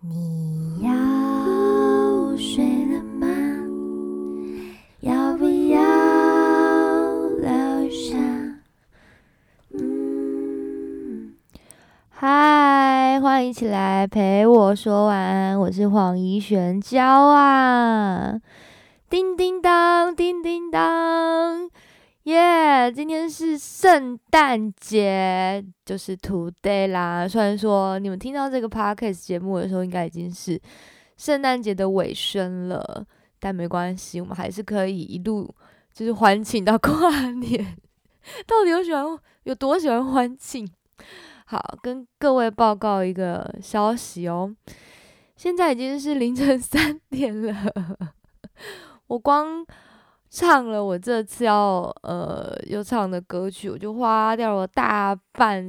[0.00, 0.90] 你要
[2.36, 3.26] 睡了吗？
[5.00, 5.80] 要不要
[7.38, 8.16] 留下？
[9.72, 11.34] 嗯，
[12.10, 18.38] 嗨，欢迎起来陪我说晚安，我是黄怡璇娇啊！
[19.08, 21.70] 叮叮当，叮叮当。
[22.26, 22.90] 耶！
[22.90, 27.26] 今天是圣诞节，就是 today 啦。
[27.28, 30.60] 虽然说你们听到这个 podcast 节目的时候，应该已经是
[31.16, 33.06] 圣诞节的尾声了，
[33.38, 35.48] 但没关系，我们还是可以一路
[35.94, 37.76] 就是欢庆到 跨年。
[38.44, 39.04] 到底有喜欢
[39.44, 40.68] 有多喜欢欢庆？
[41.44, 44.52] 好，跟各位报告一个消息哦，
[45.36, 47.54] 现在已经是凌晨三点了，
[49.06, 49.64] 我光。
[50.38, 55.66] 唱了我这次要呃又唱的歌曲，我就花掉了大半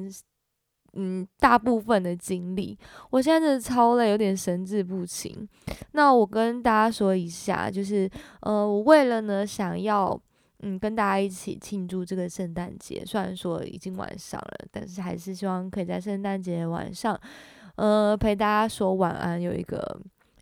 [0.91, 2.77] 嗯大部分的精力。
[3.09, 5.47] 我现在真的超累，有点神志不清。
[5.93, 8.11] 那我跟大家说一下，就是
[8.41, 10.19] 呃我为了呢想要
[10.59, 17.17] 嗯跟大家一起庆祝这个圣诞节，虽然说已经晚上了，但是还是希望可以在圣诞节晚上
[17.77, 20.01] 呃陪大家说晚安，有一个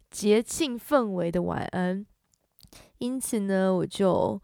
[0.10, 2.04] 节庆氛围的晚安。
[3.06, 4.42] 因此呢，我就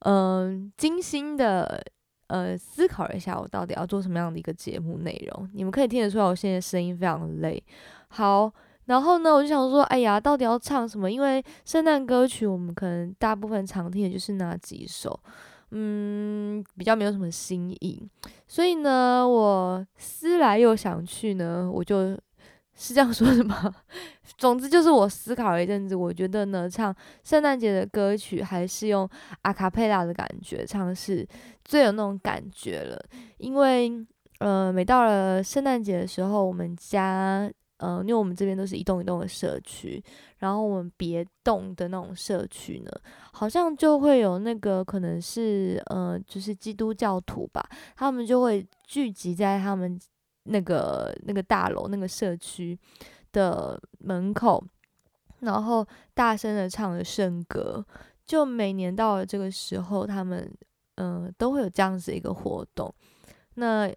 [0.00, 1.82] 嗯精心的
[2.28, 5.48] 呃思考了一下，我到底要做什么样的一个节目内容。
[5.52, 7.62] 你们可以听得出来，我现在声音非常累。
[8.08, 8.52] 好，
[8.84, 11.10] 然后呢，我就想说，哎呀，到底要唱什么？
[11.10, 15.18] 因为圣诞歌曲，我们可能大部分常听的就是那几首，
[15.72, 18.08] 嗯，比较没有什么新意。
[18.46, 22.16] 所以呢，我思来又想去呢，我就。
[22.78, 23.74] 是这样说的吗？
[24.36, 29.08] 总之就是我思考了一阵子，我觉得呢，唱圣诞节的歌曲还是用
[29.42, 31.26] 阿卡贝拉的感觉唱是
[31.64, 33.02] 最有那种感觉了。
[33.38, 33.90] 因为
[34.40, 40.02] 呃，每到了圣诞节的时候，我们家呃，因为我们这边都是一栋一栋的社区，
[40.36, 42.90] 然后我们别栋的那种社区呢，
[43.32, 47.66] 好像就会有那个可能是呃，就是基督教徒吧，
[47.96, 49.98] 他们就会聚集在他们。
[50.46, 52.78] 那个那个大楼那个社区
[53.32, 54.64] 的门口，
[55.40, 57.84] 然后大声的唱着圣歌，
[58.24, 60.50] 就每年到了这个时候，他们
[60.96, 62.92] 嗯都会有这样子一个活动。
[63.54, 63.92] 那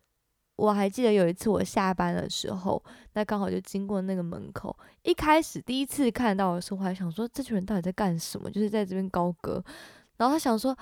[0.55, 2.83] 我还记得有一次我下班的时候，
[3.13, 4.77] 那刚好就经过那个门口。
[5.03, 8.51] 一开始第一次看到的时候，我还想说这群人到底在干什么？
[8.51, 9.63] 就是在这边高歌。
[10.17, 10.77] 然后他想说。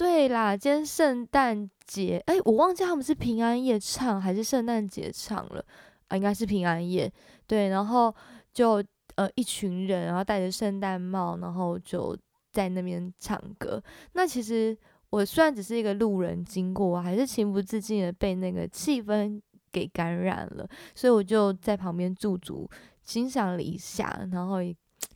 [0.00, 5.62] 对啦，今天圣诞节，哎，我忘记他们是平安夜唱还是圣诞节唱了
[6.08, 6.16] 啊？
[6.16, 7.12] 应该是平安夜。
[7.46, 8.14] 对，然后
[8.50, 8.82] 就
[9.16, 12.16] 呃一群人，然后戴着圣诞帽，然后就
[12.50, 13.78] 在那边唱歌。
[14.14, 14.74] 那其实
[15.10, 19.38] 我虽然只是一个路人经过，我还是情不自禁的被那个气氛
[19.70, 22.66] 给感染了，所以我就在旁边驻足
[23.02, 24.60] 欣赏了一下，然后。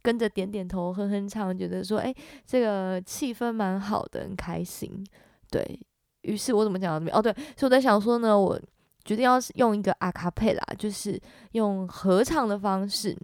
[0.02, 2.14] 跟着点点头，哼哼唱，觉得说，哎，
[2.46, 5.04] 这个气氛蛮好的，很开心。
[5.50, 5.78] 对
[6.22, 7.16] 于是，我怎么讲到这边？
[7.16, 8.60] 哦，对，所以我在想说呢，我
[9.04, 11.20] 决定要用一个阿卡贝拉，就是
[11.52, 13.16] 用合唱的方式。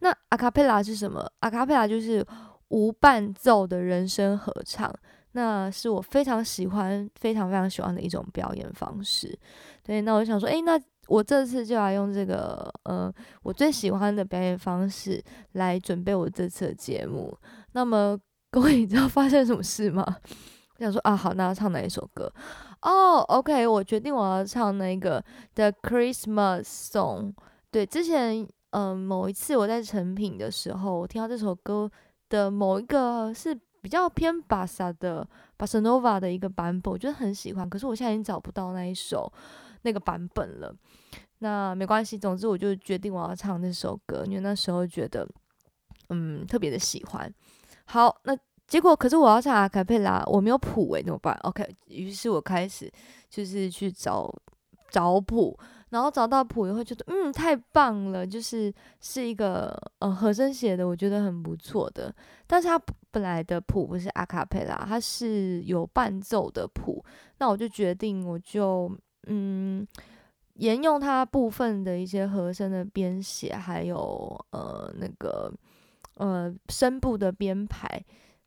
[0.00, 1.26] 那阿卡贝拉是什么？
[1.40, 2.26] 阿卡贝拉就是
[2.68, 4.92] 无伴奏的人声合唱，
[5.32, 9.38] 那是我非常喜欢、非常非常喜欢的一种表演方式。
[9.82, 10.78] 对，那我想说，哎，那。
[11.08, 17.36] 我这次就要用这个，呃，我最喜欢的表演方式来准备我这次的节目。
[17.72, 18.16] 那么
[18.50, 20.04] 各位，你知道发生什么事吗？
[20.76, 22.30] 我想说啊，好，那要唱哪一首歌？
[22.82, 25.20] 哦，OK，我决定我要唱那个
[25.54, 27.32] 《The Christmas Song》。
[27.70, 31.90] 对，之前，嗯，某一次我在成品的时候，我听到这首歌
[32.28, 35.26] 的某一个是比较偏巴萨的
[35.56, 37.68] 巴塞诺瓦的一个版本，我觉得很喜欢。
[37.68, 39.32] 可是我现在已经找不到那一首。
[39.82, 40.74] 那个版本了，
[41.38, 42.18] 那没关系。
[42.18, 45.28] 总之，我就决定我要唱那首歌，因为那时候觉得，
[46.08, 47.32] 嗯，特别的喜欢。
[47.84, 52.92] 好，那结果可是我要唱阿卡贝拉，我没有谱诶，怎么办？OK，于是我开始
[53.30, 54.30] 就是去找
[54.90, 55.58] 找谱，
[55.90, 62.14] 然后找到谱以后觉得，嗯，太棒了，就是是一个呃和声写的，我觉得很不错的。
[62.46, 62.78] 但是它
[63.10, 67.02] 本来的谱不是阿卡贝拉，它是有伴奏的谱，
[67.38, 68.90] 那我就决定我就。
[69.30, 69.86] 嗯，
[70.54, 75.52] 沿用它部分的一些和声的编写，还有呃那个
[76.14, 77.86] 呃声部的编排，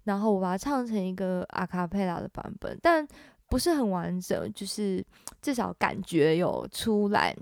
[0.06, 3.08] 然后我把它唱成一个阿卡贝拉的版本，但
[3.48, 5.06] 不是很完整，就是
[5.42, 7.36] 至少感觉有出来。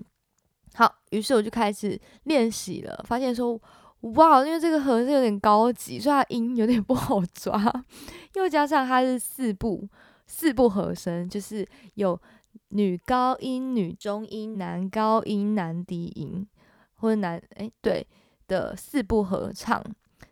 [0.74, 3.60] 好，于是我就开始练习了，发现说
[4.02, 7.58] 哇，因为这个和声有点高级，所以它音有点不好抓，
[8.36, 9.88] 又加上它是四部
[10.28, 11.66] 四部和声，就是
[11.96, 12.22] 有。
[12.70, 16.48] 女高音、女中音、男高音、男低音，
[16.96, 18.06] 或者男哎对，
[18.48, 19.84] 的四部合唱。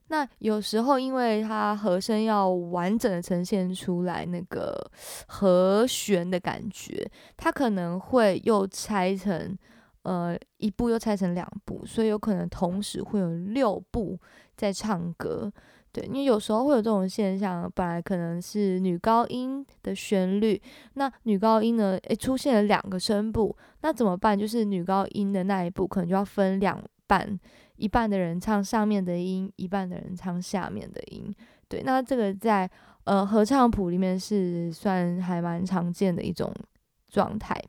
[0.09, 4.89] 那有时候因为它和声要完整的呈现出来那个
[5.27, 9.57] 和弦的感觉，它可能会又拆成
[10.03, 14.17] 呃一部又拆成两部，所以有可能同时会有六部
[14.55, 15.51] 在唱歌。
[15.97, 20.61] 对，因为有时候会有这种现象，本来可能是女高音的旋律，
[20.93, 24.37] 那女高音呢，诶出现了两个声部，那怎么办？
[24.37, 27.39] 就是女高音的那一部可能就要分两半，
[27.77, 31.33] 一半的人唱上面的音，一半的人唱下面的音。
[31.67, 32.69] 对，那这个在
[33.05, 36.53] 呃合唱谱里面是算还蛮常见的一种
[37.09, 37.59] 状态。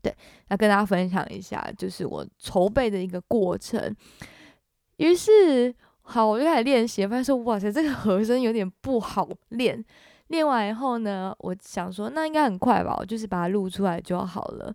[0.00, 0.14] 对，
[0.46, 3.92] 要跟大家分享一下，就是我筹备的一个过程。
[4.98, 5.74] 于是。
[6.02, 9.82] 好，我就开始练习，发现说哇塞，这个和声有点不好练。
[10.28, 14.74] 练完以后呢，我想说那应该很快吧，我就是把它录出来就好了。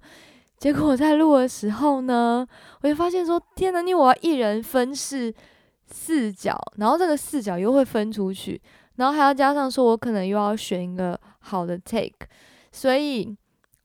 [0.58, 2.48] 结果我在录的时候呢，
[2.82, 5.34] 我就发现说天哪，你我要一人分饰
[5.86, 8.62] 四角，然后这个四角又会分出去，
[8.96, 12.28] 然后还要加上说我可能又要选一个好的 take，
[12.72, 13.36] 所以。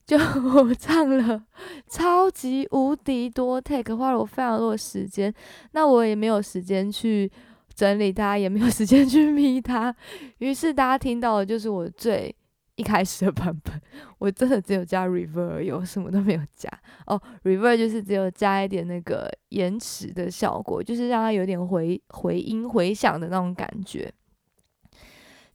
[0.05, 0.17] 就
[0.55, 1.43] 我唱了
[1.89, 5.33] 超级无敌多 take，花了我非常多的时间。
[5.73, 7.31] 那我也没有时间去
[7.75, 9.95] 整理它，也没有时间 去咪它。
[10.39, 12.35] 于是大家听到的就是我最
[12.75, 13.81] 一开始的版本。
[14.19, 16.69] 我真的只有加 reverb，有什么都没有加
[17.07, 17.21] 哦。
[17.45, 24.13] reverb 就是只有加一点那个延迟的效果，就是让它有点回回音回响的那种感觉。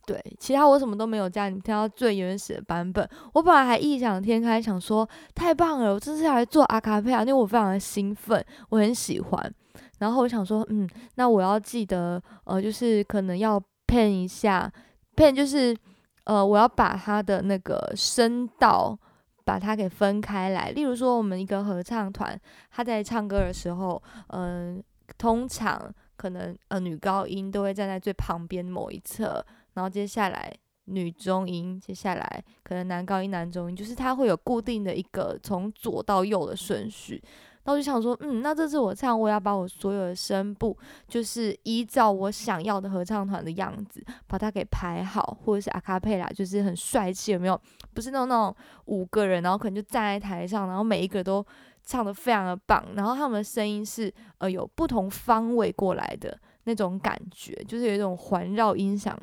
[0.07, 3.07] 对，其他我什么都没有加，你听到最原始的版本。
[3.33, 9.53] 我本来还异想天开，想说太棒了，我这次要来做阿卡贝拉，因为我非常的兴奋，我很喜欢。
[9.99, 14.71] 然后我想说，嗯，那我要记得，呃，就是可能要 pen 一下
[15.17, 15.75] ，pen 就是，
[16.23, 18.97] 呃，我要把它的那个声道
[19.43, 20.69] 把它给分开来。
[20.69, 22.39] 例如说，我们一个合唱团，
[22.71, 24.81] 他在唱歌的时候，嗯，
[25.17, 29.45] 通常可能呃女高音都会站在最旁边某一侧。
[29.77, 30.51] 然后接下来
[30.85, 37.21] 女中音，接下来可能男高音、男中音，就是它会有固定的一个从左到右的顺序。
[37.63, 40.75] 那我就想说，嗯，那这次我唱，我要把我所有的声部，
[41.07, 47.61] 就是依照我想要的合唱团的样子，把它给排好，或者是阿卡佩拉，就是很帅气，有没有？
[47.93, 51.45] 不是那种那种五个人，然后可能就站在台上，然后每一个都
[51.83, 59.13] 唱的非常的棒，然后他们的声音是呃有不同方位过来的那种感觉，就是有一种环绕音响。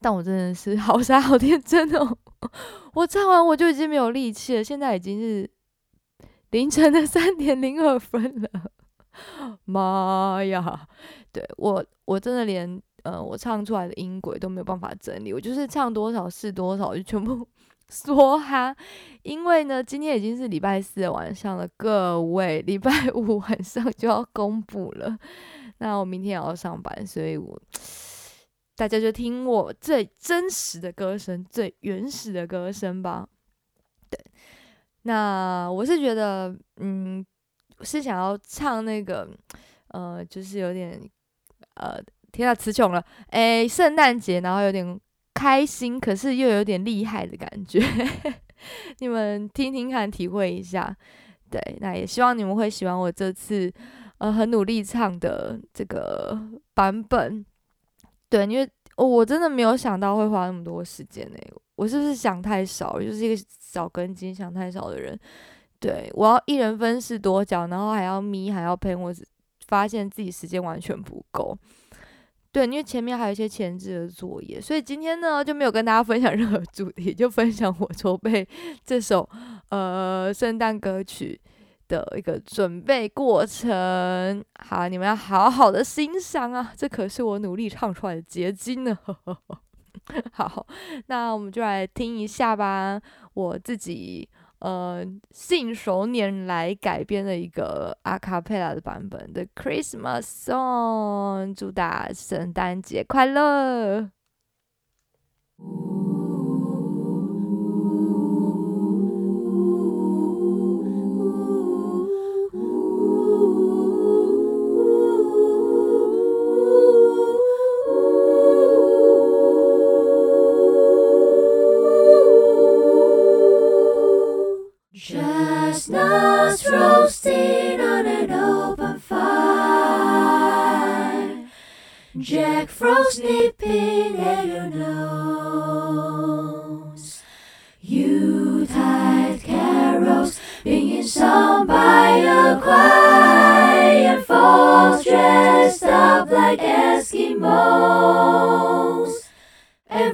[0.00, 2.16] 但我真的是 好傻好天真哦！
[2.94, 5.48] 我唱完我就已经没有力气了，现在已经是
[6.50, 8.48] 凌晨的三点零二分了。
[9.64, 10.86] 妈呀！
[11.32, 17.46] 对我我真的连呃我唱出来的音轨都没有办法整理，我就是唱多少是多少，就全部
[17.90, 18.74] 说哈。
[19.24, 25.18] 因为呢，今天已经是礼拜四的晚上了，各位礼拜五 晚上就要公布了。
[25.78, 27.60] 那我明天也要上班，所以我。
[28.78, 33.28] 大家就听我最真实的歌声，最原始的歌声吧。
[34.08, 34.16] 对，
[35.02, 37.26] 那我是觉得，嗯，
[37.80, 39.28] 是想要唱那个，
[39.88, 40.96] 呃，就是有点，
[41.74, 44.96] 呃，天啊，词穷了，诶，圣诞节，然后有点
[45.34, 47.82] 开心，可是又有点厉害的感觉。
[49.00, 50.96] 你们听听看，体会一下。
[51.50, 53.72] 对，那也希望你们会喜欢我这次，
[54.18, 56.40] 呃，很努力唱的这个
[56.74, 57.44] 版本。
[58.28, 61.38] 对，因为我真的没有想到会花那么多时间呢。
[61.76, 63.00] 我是不是想太少？
[63.00, 65.18] 就是一个少根筋想太少的人。
[65.78, 69.14] 对我要一人分饰多角，然后还要眯，还要喷，我
[69.68, 71.56] 发现自己时间完全不够。
[72.50, 78.44] 对，因为前面还有一些前置的作业，所以今天呢就没有跟大家分享任何主题，就分享我筹备
[78.84, 79.28] 这首
[79.68, 81.40] 呃圣诞歌曲。
[81.88, 86.72] 的一个准备过程，好，你们要好好的欣赏啊！
[86.76, 88.96] 这可是我努力唱出来的结晶呢。
[90.32, 90.66] 好，
[91.06, 93.00] 那我们就来听一下吧，
[93.34, 94.28] 我自己
[94.60, 104.10] 呃信手拈来改编的一个阿卡贝拉的版本的 Christmas Song，祝大家圣诞节快乐。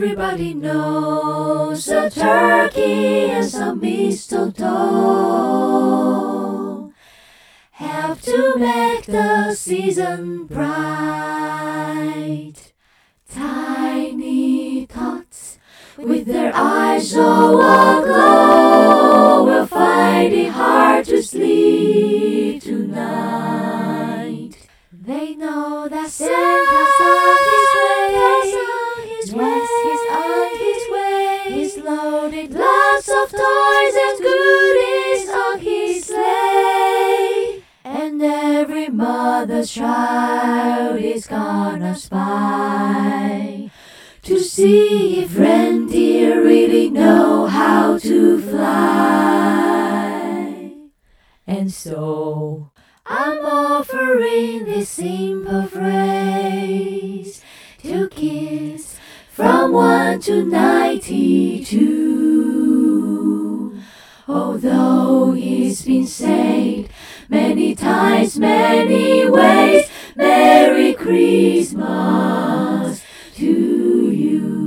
[0.05, 4.69] Everybody knows a turkey and some mistletoe
[7.71, 11.73] have to make the season bright.
[13.33, 15.59] Tiny tots
[15.97, 24.53] with their eyes so aglow will find it hard to sleep tonight.
[24.93, 27.24] They know that Santa's
[33.09, 37.63] of toys and goodies on his sleigh.
[37.85, 43.71] And every mother's child is gonna spy
[44.23, 49.75] to see if reindeer really know how to fly.
[51.47, 52.71] And so
[53.05, 57.43] I'm offering this simple phrase
[57.83, 58.97] to kids
[59.31, 62.74] from 1 to 92.
[64.27, 66.89] Although he's been said
[67.29, 71.75] many times, many ways, Merry Christmas
[73.35, 74.65] to you.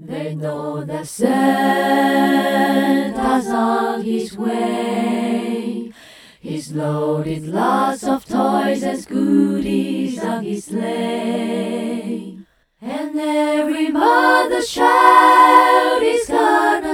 [0.00, 1.36] They know that Santa's
[3.46, 5.92] on his way.
[6.40, 12.38] He's loaded lots of toys and goodies on his sleigh.
[12.80, 16.61] And every mother's child is gonna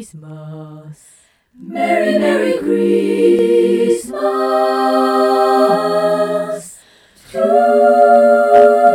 [0.00, 0.96] Christmas,
[1.54, 4.16] Merry, Merry Christmas
[7.30, 7.44] to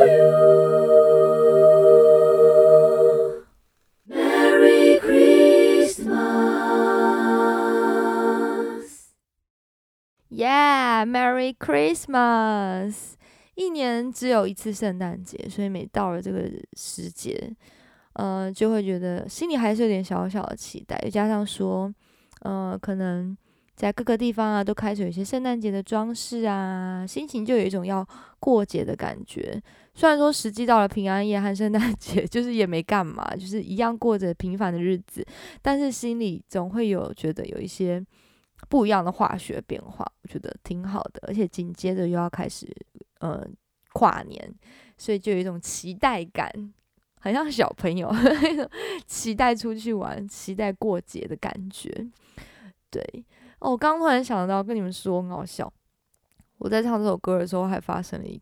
[0.09, 0.25] you.
[4.07, 6.15] Merry Christmas.
[10.31, 13.13] Yeah, Merry Christmas.
[13.53, 17.55] 一年只有一次圣诞节，所以每到了这个时节，
[18.16, 20.98] 呃，就会觉得心里还是有点小小的期待。
[21.04, 21.92] 又加上说，
[22.40, 23.36] 呃，可能
[23.74, 28.06] 在各个地方啊，都开始有一些圣诞节的装饰啊，心情就有一种要
[28.38, 29.62] 过节的感觉。
[29.94, 35.24] 虽然说实际到了平安夜和圣诞 节，就是也没干嘛，就是一样过着平凡的日子，
[35.62, 38.02] 但是心里总会有觉得有一些
[38.68, 41.22] 不一样的化学变化，我觉得挺好的。
[41.28, 42.66] 而且紧接着又要开始
[43.20, 43.46] 呃
[43.92, 44.54] 跨年，
[44.98, 46.50] 所以就有一种期待感，
[47.26, 48.68] 很像小朋友那种
[49.06, 51.90] 期待出去玩、期待过节的感觉。
[52.90, 53.02] 对
[53.58, 55.70] 哦，我刚刚突然想到跟你们说很好笑，
[56.58, 58.40] 我在唱这首歌的时候还发生了一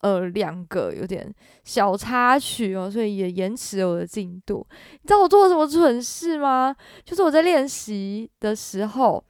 [0.00, 1.32] 呃两个有点
[1.64, 4.66] 小插曲哦，所以也延迟了我的进度。
[4.92, 6.74] 你知道我做了什么蠢事吗？
[7.04, 9.22] 就是我在练习的时候，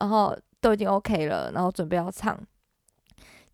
[0.00, 2.40] 然后都已经 OK 了，然后准备要唱。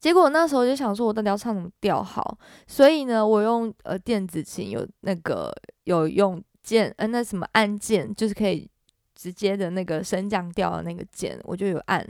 [0.03, 2.37] 结果那时候就想说，我到底要唱什么调好？
[2.67, 5.55] 所以呢，我用呃电子琴有那个
[5.85, 8.69] 有用键，呃那什么按键，就是可以
[9.15, 12.05] 直接的那个升降调的那个键，我就有按。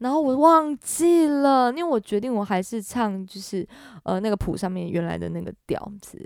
[0.00, 3.66] 然后我忘记了，因为我决定我还是唱就是
[4.02, 6.18] 呃那个谱上面原来的那个调子，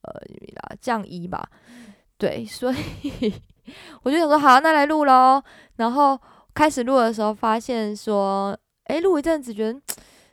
[0.00, 0.12] 呃
[0.54, 1.46] 啦降一吧。
[2.16, 3.34] 对，所以
[4.02, 5.42] 我就想说好，那来录喽。
[5.76, 6.18] 然后
[6.54, 9.78] 开始录的时候，发现说，诶，录一阵子觉得。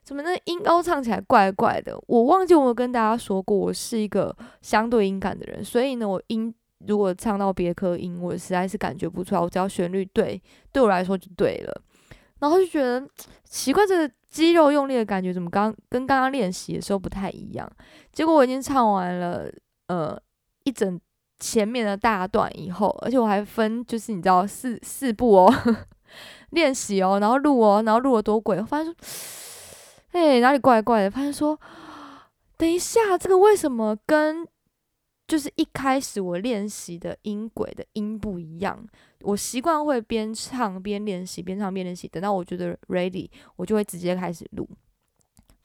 [0.04, 1.98] 怎么那音高唱起来怪怪的？
[2.08, 6.54] 我忘记我有跟大家说过，我是一个相对音感的人，所以呢，我音
[6.88, 9.42] 如果唱到别科音，我实在是感觉不出来。
[9.42, 10.42] 我只要旋律对，
[10.72, 11.82] 对我来说就对了。
[12.40, 13.08] 然后就觉得
[13.44, 17.72] 奇怪，这个肌肉用力的感觉怎么刚跟刚刚练习的时候不太一样？
[18.12, 19.48] 结果我已经唱完了，
[19.88, 20.20] 呃，
[20.64, 21.00] 一整
[21.40, 25.54] 前面的大段以后，而且我还分就是你知道四四步哦，
[26.50, 28.96] 练习哦，然后录哦，然后录了多鬼，发现说。
[30.12, 31.12] 哎，哪里怪怪的？
[31.12, 31.60] 发现说，
[32.58, 34.48] 等一下，这个为什么跟
[35.28, 38.86] 就是一开始我练习的音轨的音不一样？
[39.22, 42.08] 我习惯会边唱边练习，边唱边练习。
[42.08, 44.68] 等到我觉得 ready，我就会直接开始录。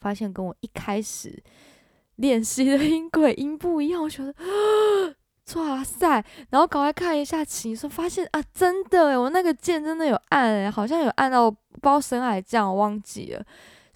[0.01, 1.43] 发现跟我一开始
[2.17, 4.33] 练习的音轨音不一样，我觉得
[5.57, 6.25] 哇塞！
[6.51, 11.51] 然后赶快看一下琴，说发现啊，真的，我那个键真的有按，哎，好像有按到
[11.81, 13.45] 包深海酱，我忘记了。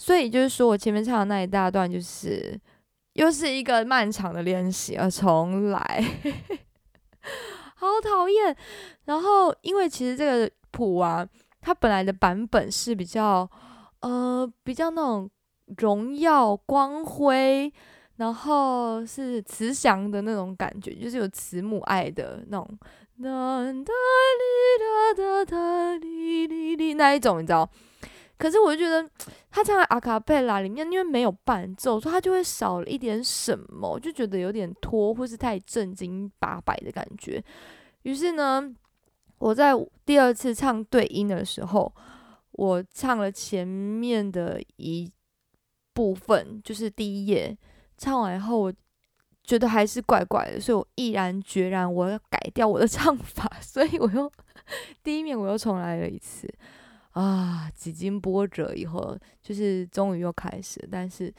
[0.00, 2.58] 所以就是说我前面唱的那一大段就是
[3.12, 6.02] 又是一个漫长的练习而，重来，
[7.76, 8.56] 好讨厌。
[9.04, 11.28] 然后，因为其实这个谱啊，
[11.60, 13.46] 它本来的版本是比较
[14.00, 15.30] 呃比较那种
[15.76, 17.70] 荣耀光辉，
[18.16, 22.66] 然后是慈祥的那种感觉，就是有慈母爱的那种，
[23.22, 23.92] 哒哒
[24.40, 24.44] 哩
[24.80, 27.70] 哒哒哒哩哩哩那一种，你知道。
[28.40, 29.06] 可是我就觉得
[29.52, 37.44] 他唱阿卡贝拉里面，因为没有伴奏，所以他就会少了一点什么，就觉得有点拖，或是太正经八百的感觉。
[38.04, 38.74] 于是呢，
[39.36, 39.74] 我在
[40.06, 41.94] 第二次唱对音的时候，
[42.52, 45.12] 我唱了前面的一
[45.92, 47.54] 部分，就是第一页，
[47.98, 48.72] 唱完以后我
[49.44, 54.32] 觉得还是怪怪的，所以我毅然决然我要改掉我的唱法， 所以我又
[55.04, 56.48] 第一面我又重来了一次。
[57.12, 61.32] 啊，几经波折以后，就是终于又开始，但是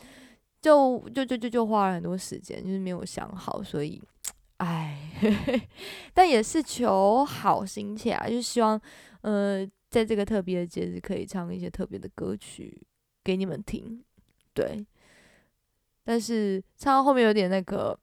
[0.62, 4.01] 就就就就就花了很多时间，就是没有想好，所以，
[4.58, 5.10] 唉，
[6.13, 8.80] 但也是求好心切啊，就希望，
[9.22, 12.86] 呃，在这个特别的节日可以唱一些特别的歌曲
[13.24, 14.04] 给你们听，
[14.54, 14.86] 对。
[16.04, 17.98] 但是唱到后面有点那个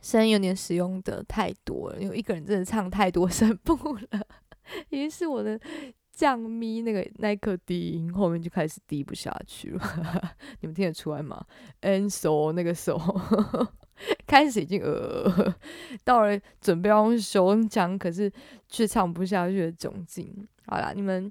[0.00, 4.26] 声音有点使用的太多了，因为一个人真的唱太多 声部了，
[4.88, 5.60] 于是我的。
[6.18, 9.80] 降咪那个那一颗低音，后面就开始低不下去了。
[10.58, 11.40] 你们听得出来吗
[11.82, 13.00] ？N 手那个手
[14.26, 15.54] 开始已经呃，
[16.02, 18.28] 到了准备要用胸腔，可是
[18.68, 20.44] 却唱不下去的窘境。
[20.66, 21.30] 好啦，你们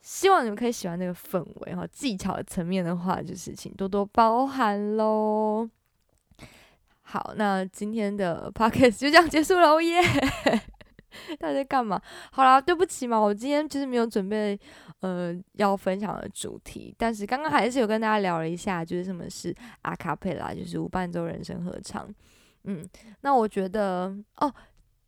[0.00, 1.86] 希望你们可以喜欢那个氛围哈。
[1.86, 5.70] 技巧层面的话，就是请多多包涵喽。
[7.02, 10.02] 好，那今天的 podcast 就这样结束了，耶！
[11.40, 12.00] 他在干嘛？
[12.32, 14.58] 好啦，对不起嘛，我今天就是没有准备
[15.00, 22.08] 呃要分享的主题，但是刚刚还是有跟大家聊了一下，就是什么是阿卡贝拉，就是无伴奏人声合唱。
[22.64, 22.84] 嗯，
[23.20, 24.52] 那我觉得哦，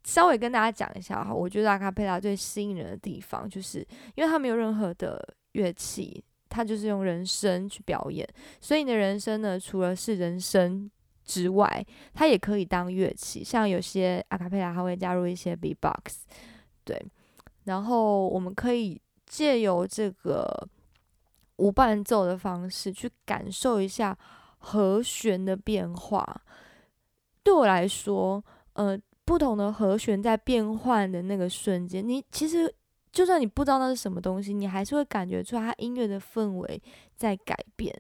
[0.05, 3.79] 稍微跟大家讲一下哈，我觉得阿卡贝拉最吸引人的地方，就是
[4.15, 8.29] 因为它没有任何的乐器，它就是用人声去表演，
[8.61, 10.91] 所以你的人声呢，除了是人声。
[11.29, 16.25] 之外，它也可以当乐器，像有些阿卡贝拉，它会加入一些 B-box，
[16.85, 16.99] 对。
[17.65, 20.67] 然后我们可以借由这个
[21.57, 24.17] 无伴奏的方式去感受一下
[24.57, 26.25] 和弦的变化。
[27.43, 32.75] 对我来说，呃，不同的和弦在变换的那个瞬间，你其实
[33.13, 36.83] 就算你不知道那是什么东西，你还是会感觉出它音乐的氛围
[37.17, 37.95] 在改变。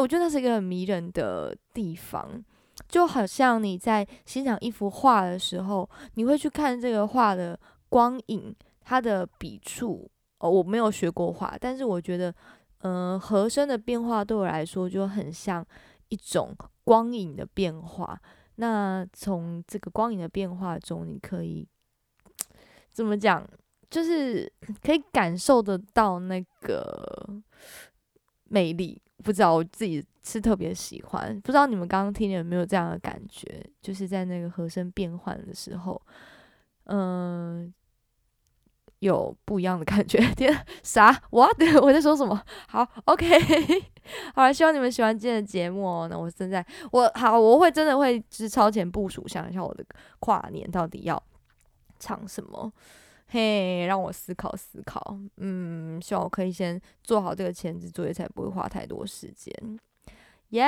[0.00, 2.42] 我觉得那是一个很迷人的地方，
[2.88, 10.10] 就好像你在欣赏一幅画的时候，你会去看这个画的光影，它的笔触。
[10.38, 12.34] 哦，我没有学过画，但是我觉得，
[12.80, 15.64] 嗯，和声的变化对我来说就很像
[16.08, 18.20] 一种光影的变化。
[18.56, 21.66] 那从这个光影的变化中，你可以
[22.90, 23.48] 怎么讲？
[23.88, 24.52] 就是
[24.82, 27.28] 可以感受得到那个
[28.48, 29.00] 魅力。
[29.24, 33.64] 不知道我自己是特别喜欢，不知道你们刚刚听有没有这样的感觉？
[33.80, 36.00] 就是在那个和声变换的时候，
[36.84, 37.72] 嗯，
[38.98, 40.18] 有不一样的感觉。
[40.36, 41.56] 天，啥？What？
[41.82, 42.40] 我在说什么？
[42.68, 43.26] 好，OK，
[44.34, 46.06] 好了，希望你们喜欢今天的节目哦。
[46.10, 49.84] 那我现在，我好，我会真的会就是超前部署，想一下我的
[50.20, 51.20] 跨年到底要
[51.98, 52.72] 唱什么。
[53.34, 55.18] 嘿，让我思考思考。
[55.38, 59.52] 嗯，希望我可以先做好这个前置作业，才不会花太多时间。
[60.50, 60.64] 耶，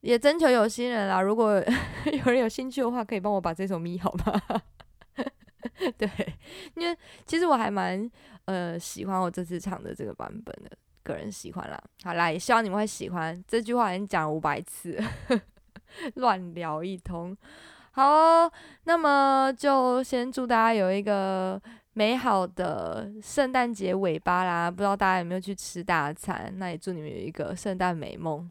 [0.00, 1.20] 也征求有心人啦。
[1.20, 1.62] 如果
[2.10, 4.62] 有人有兴趣的话，可以帮我把这首咪好吗？
[5.98, 6.08] 对，
[6.74, 8.10] 因为其实我还蛮
[8.46, 11.78] 呃喜欢我这次唱的这个版本的，个人喜欢啦。
[12.02, 13.44] 好啦，也希望你们会喜欢。
[13.46, 14.98] 这句话已经讲了五百次，
[16.16, 17.36] 乱聊一通。
[17.92, 18.52] 好，哦
[18.84, 21.60] 那么就先祝大家有一个
[21.92, 24.70] 美好的圣诞节尾巴啦！
[24.70, 26.52] 不知道大家有没有去吃大餐？
[26.56, 28.50] 那也祝你们有一个圣诞美梦。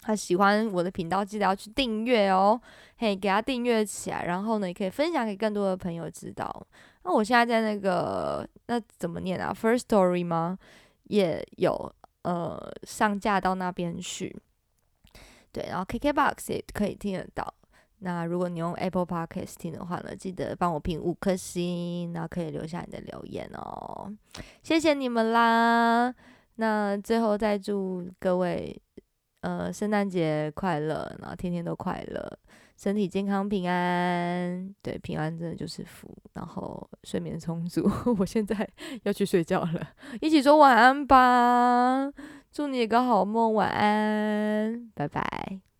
[0.00, 2.60] 他喜欢我的频道，记得要去订阅哦，
[2.96, 4.24] 嘿，给他订阅起来。
[4.24, 6.66] 然后呢，也可以分享给更多的朋友知道。
[7.04, 10.58] 那我现在在那个那怎么念啊？First Story 吗？
[11.04, 14.36] 也有呃上架到那边去。
[15.52, 17.54] 对，然后 KKBox 也可以听得到。
[18.04, 24.12] 那如果你用 Apple Podcast 听的话呢，记得帮我评五颗星，然后可以留下你的留言哦，
[24.62, 26.12] 谢谢你们啦。
[26.56, 28.76] 那最后再祝各位，
[29.40, 32.38] 呃，圣诞节快乐，然后天天都快乐，
[32.76, 34.74] 身体健康平安。
[34.82, 37.88] 对，平安真的就是福，然后睡眠充足。
[38.18, 38.68] 我现在
[39.04, 39.88] 要去睡觉了，
[40.20, 42.12] 一起说晚安吧。
[42.50, 45.71] 祝你一个好梦，晚安，拜拜。